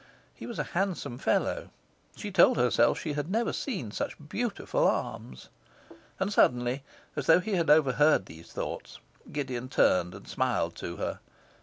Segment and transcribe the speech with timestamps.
[0.33, 1.69] He was a handsome fellow;
[2.15, 5.49] she told herself she had never seen such beautiful arms.
[6.19, 6.81] And suddenly,
[7.15, 8.97] as though he had overheard these thoughts,
[9.31, 11.19] Gideon turned and smiled to her.